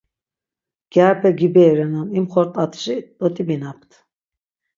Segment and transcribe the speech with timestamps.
[0.91, 3.91] Gyarepe giberi renan, imxort̆atşi dot̆ibinapt.